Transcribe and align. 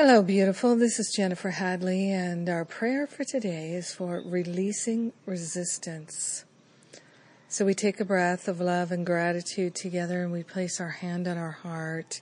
Hello, 0.00 0.22
beautiful. 0.22 0.76
This 0.76 1.00
is 1.00 1.12
Jennifer 1.12 1.50
Hadley, 1.50 2.12
and 2.12 2.48
our 2.48 2.64
prayer 2.64 3.04
for 3.04 3.24
today 3.24 3.72
is 3.72 3.92
for 3.92 4.22
releasing 4.24 5.12
resistance. 5.26 6.44
So 7.48 7.64
we 7.64 7.74
take 7.74 7.98
a 7.98 8.04
breath 8.04 8.46
of 8.46 8.60
love 8.60 8.92
and 8.92 9.04
gratitude 9.04 9.74
together, 9.74 10.22
and 10.22 10.30
we 10.30 10.44
place 10.44 10.80
our 10.80 10.90
hand 10.90 11.26
on 11.26 11.36
our 11.36 11.50
heart, 11.50 12.20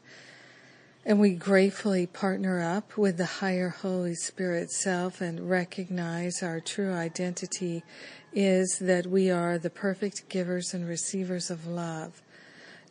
and 1.05 1.21
we 1.21 1.35
gratefully 1.35 2.07
partner 2.07 2.63
up 2.63 2.97
with 2.97 3.19
the 3.19 3.27
higher 3.27 3.69
Holy 3.69 4.15
Spirit 4.15 4.71
self 4.71 5.21
and 5.21 5.51
recognize 5.51 6.43
our 6.43 6.61
true 6.61 6.95
identity 6.95 7.85
is 8.33 8.79
that 8.81 9.07
we 9.07 9.31
are 9.31 9.59
the 9.59 9.69
perfect 9.69 10.31
givers 10.31 10.73
and 10.73 10.89
receivers 10.89 11.51
of 11.51 11.67
love. 11.67 12.23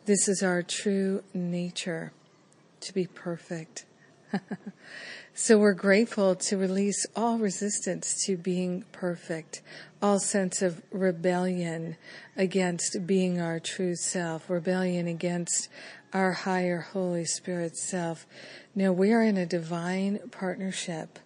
This 0.04 0.28
is 0.28 0.44
our 0.44 0.62
true 0.62 1.24
nature 1.34 2.12
to 2.82 2.94
be 2.94 3.08
perfect. 3.08 3.84
so 5.34 5.58
we're 5.58 5.72
grateful 5.72 6.34
to 6.34 6.56
release 6.56 7.06
all 7.14 7.38
resistance 7.38 8.24
to 8.24 8.36
being 8.36 8.84
perfect, 8.92 9.62
all 10.02 10.18
sense 10.18 10.62
of 10.62 10.82
rebellion 10.90 11.96
against 12.36 13.06
being 13.06 13.40
our 13.40 13.60
true 13.60 13.94
self, 13.96 14.48
rebellion 14.50 15.06
against 15.06 15.68
our 16.12 16.32
higher 16.32 16.80
Holy 16.80 17.24
Spirit 17.24 17.76
self. 17.76 18.26
Now 18.74 18.92
we 18.92 19.12
are 19.12 19.22
in 19.22 19.36
a 19.36 19.46
divine 19.46 20.18
partnership 20.30 21.18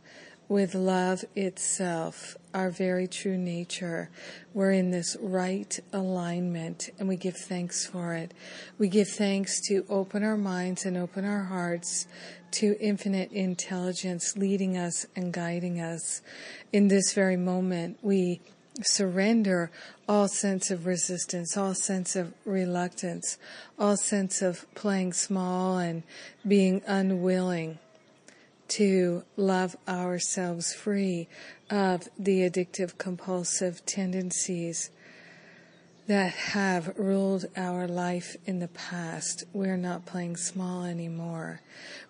with 0.51 0.75
love 0.75 1.25
itself, 1.37 2.37
our 2.53 2.71
very 2.71 3.07
true 3.07 3.39
nature. 3.39 4.11
We're 4.53 4.73
in 4.73 4.91
this 4.91 5.17
right 5.21 5.79
alignment 5.93 6.91
and 6.99 7.09
we 7.09 7.15
give 7.15 7.37
thanks 7.37 7.87
for 7.87 8.15
it. 8.15 8.35
We 8.77 8.89
give 8.89 9.07
thanks 9.07 9.61
to 9.69 9.87
open 9.89 10.25
our 10.25 10.37
minds 10.37 10.85
and 10.85 10.97
open 10.97 11.25
our 11.25 11.45
hearts 11.45 12.09
to 12.51 12.77
infinite 12.81 13.31
intelligence 13.31 14.37
leading 14.37 14.77
us 14.77 15.07
and 15.15 15.33
guiding 15.33 15.81
us. 15.81 16.21
In 16.73 16.89
this 16.89 17.13
very 17.13 17.37
moment, 17.37 17.99
we 18.03 18.41
surrender 18.83 19.71
all 20.09 20.27
sense 20.27 20.73
of 20.73 20.85
resistance, 20.85 21.57
all 21.57 21.75
sense 21.75 22.17
of 22.17 22.35
reluctance, 22.45 23.39
all 23.79 23.97
sense 23.97 24.43
of 24.43 24.67
playing 24.75 25.13
small 25.13 25.79
and 25.79 26.03
being 26.45 26.83
unwilling 26.89 27.79
to 28.71 29.25
love 29.37 29.77
ourselves 29.89 30.73
free 30.73 31.29
of 31.69 32.09
the 32.19 32.41
addictive 32.49 32.97
compulsive 32.99 33.85
tendencies 33.85 34.91
that 36.07 36.33
have 36.33 36.99
ruled 36.99 37.45
our 37.57 37.87
life 37.87 38.37
in 38.45 38.59
the 38.59 38.69
past. 38.69 39.45
We're 39.53 39.77
not 39.77 40.07
playing 40.07 40.37
small 40.37 40.85
anymore. 40.85 41.61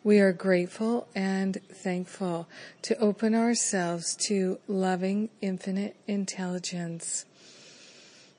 We 0.02 0.20
are 0.20 0.32
grateful 0.32 1.06
and 1.14 1.60
thankful 1.70 2.48
to 2.82 2.98
open 2.98 3.34
ourselves 3.34 4.16
to 4.28 4.58
loving 4.66 5.28
infinite 5.42 5.96
intelligence, 6.06 7.26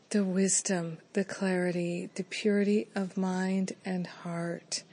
the 0.09 0.23
wisdom, 0.23 0.97
the 1.13 1.23
clarity, 1.23 2.09
the 2.15 2.23
purity 2.23 2.87
of 2.95 3.15
mind 3.15 3.73
and 3.85 4.07
heart. 4.07 4.83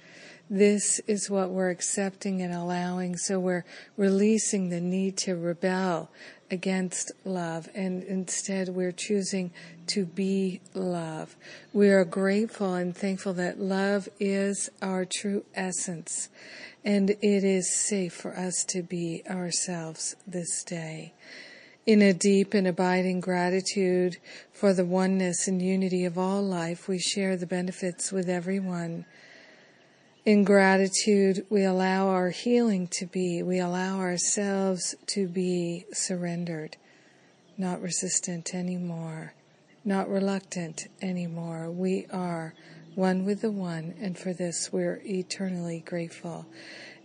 This 0.51 1.01
is 1.07 1.29
what 1.29 1.51
we're 1.51 1.71
accepting 1.71 2.41
and 2.41 2.55
allowing. 2.55 3.17
So 3.17 3.39
we're 3.39 3.65
releasing 3.97 4.71
the 4.71 4.81
need 4.81 5.17
to 5.19 5.37
rebel 5.37 6.11
against 6.51 7.13
love 7.25 7.69
and 7.75 8.03
instead 8.05 8.71
we're 8.71 8.93
choosing 8.93 9.51
to 9.89 10.07
be 10.07 10.61
love. 10.75 11.37
We 11.73 11.91
are 11.91 12.05
grateful 12.05 12.75
and 12.75 12.97
thankful 12.97 13.35
that 13.35 13.61
love 13.61 14.09
is 14.19 14.71
our 14.81 15.05
true 15.05 15.45
essence 15.55 16.29
and 16.85 17.11
it 17.11 17.45
is 17.45 17.75
safe 17.75 18.15
for 18.15 18.37
us 18.37 18.65
to 18.69 18.83
be 18.83 19.23
ourselves 19.29 20.17
this 20.27 20.65
day. 20.65 21.13
In 21.85 22.03
a 22.03 22.13
deep 22.13 22.55
and 22.55 22.67
abiding 22.67 23.21
gratitude 23.21 24.19
for 24.53 24.73
the 24.73 24.85
oneness 24.85 25.49
and 25.49 25.61
unity 25.61 26.05
of 26.05 26.19
all 26.19 26.43
life, 26.43 26.87
we 26.87 26.99
share 26.99 27.37
the 27.37 27.47
benefits 27.47 28.13
with 28.13 28.29
everyone 28.29 29.07
in 30.25 30.45
gratitude, 30.45 31.47
we 31.49 31.65
allow 31.65 32.09
our 32.09 32.31
healing 32.31 32.89
to 32.89 33.07
be, 33.07 33.43
we 33.43 33.59
allow 33.59 33.99
ourselves 33.99 34.95
to 35.07 35.27
be 35.29 35.87
surrendered, 35.93 36.77
not 37.57 37.81
resistant 37.81 38.55
anymore, 38.55 39.35
not 39.85 40.09
reluctant 40.09 40.87
anymore. 41.01 41.71
We 41.71 42.07
are 42.13 42.55
one 42.95 43.25
with 43.25 43.41
the 43.43 43.51
one, 43.51 43.95
and 44.01 44.19
for 44.19 44.33
this 44.33 44.73
we're 44.73 45.01
eternally 45.05 45.83
grateful. 45.87 46.47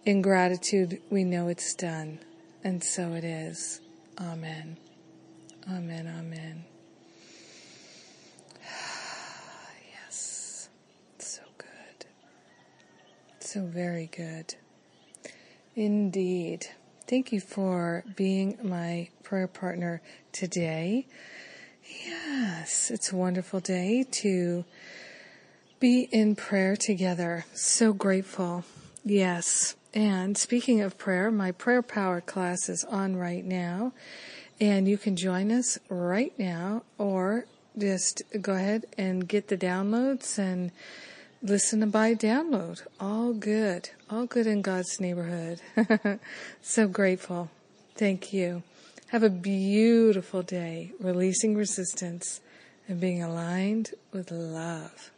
In 0.06 0.22
gratitude, 0.22 1.02
we 1.09 1.23
know 1.23 1.47
it's 1.47 1.73
done, 1.75 2.19
and 2.63 2.84
so 2.84 3.13
it 3.13 3.23
is. 3.23 3.79
Amen. 4.19 4.78
Amen. 5.69 6.07
Amen. 6.07 6.72
So 13.53 13.62
very 13.62 14.08
good. 14.08 14.56
Indeed. 15.75 16.69
Thank 17.06 17.31
you 17.31 17.40
for 17.40 18.03
being 18.16 18.58
my 18.64 19.09
prayer 19.22 19.46
partner 19.46 20.02
today. 20.31 21.06
Yes, 22.03 22.90
it's 22.90 23.12
a 23.12 23.16
wonderful 23.16 23.59
day 23.59 24.08
to 24.09 24.66
be 25.80 26.09
in 26.12 26.36
prayer 26.36 26.75
together. 26.75 27.46
So 27.53 27.94
grateful. 27.94 28.64
Yes. 29.06 29.75
And 29.94 30.35
speaking 30.35 30.81
of 30.81 30.97
prayer, 30.97 31.30
my 31.30 31.52
prayer 31.52 31.84
power 31.84 32.22
class 32.22 32.70
is 32.70 32.84
on 32.84 33.18
right 33.18 33.46
now. 33.46 33.94
And 34.59 34.88
you 34.88 34.97
can 34.97 35.16
join 35.16 35.52
us 35.52 35.78
right 35.90 36.34
now 36.40 36.85
or 36.97 37.46
just 37.78 38.24
go 38.41 38.53
ahead 38.53 38.88
and 38.97 39.28
get 39.28 39.50
the 39.50 39.58
downloads 39.58 40.40
and 40.40 40.72
listen 41.43 41.89
by 41.89 42.15
download. 42.15 42.81
All 42.99 43.33
good. 43.33 43.89
All 44.09 44.25
good 44.25 44.47
in 44.47 44.61
God's 44.61 44.99
neighborhood. 44.99 45.61
so 46.61 46.87
grateful. 46.87 47.49
Thank 47.95 48.31
you. 48.33 48.63
Have 49.07 49.23
a 49.23 49.29
beautiful 49.29 50.41
day, 50.41 50.93
releasing 50.99 51.55
resistance 51.55 52.41
and 52.87 52.99
being 52.99 53.21
aligned 53.21 53.91
with 54.11 54.31
love. 54.31 55.12